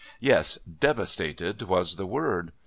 [0.19, 0.55] Yes.
[0.55, 2.53] devastated was the word.